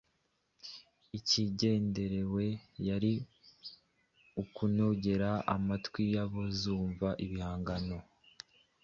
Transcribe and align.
ikigenderewe 1.17 2.45
ari 2.95 3.13
ukunogera 4.41 5.29
amatwi 5.55 6.01
y’abazumva 6.13 7.07
igihangano 7.23 7.97